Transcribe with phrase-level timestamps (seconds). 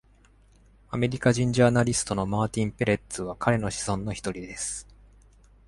[0.89, 4.87] アメリカ人ジャーナリストのマーティンペレッツは彼の子孫の一人です。